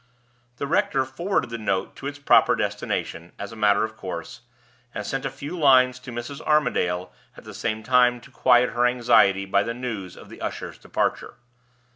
The 0.57 0.65
rector 0.65 1.05
forwarded 1.05 1.51
the 1.51 1.59
note 1.59 1.95
to 1.97 2.07
its 2.07 2.17
proper 2.17 2.55
destination, 2.55 3.33
as 3.37 3.51
a 3.51 3.55
matter 3.55 3.83
of 3.83 3.95
course, 3.95 4.41
and 4.95 5.05
sent 5.05 5.25
a 5.25 5.29
few 5.29 5.55
lines 5.55 5.99
to 5.99 6.11
Mrs. 6.11 6.41
Armadale 6.41 7.13
at 7.37 7.43
the 7.43 7.53
same 7.53 7.83
time 7.83 8.19
to 8.21 8.31
quiet 8.31 8.71
her 8.71 8.87
anxiety 8.87 9.45
by 9.45 9.61
the 9.61 9.75
news 9.75 10.17
of 10.17 10.29
the 10.29 10.41
usher's 10.41 10.79
departure. 10.79 11.35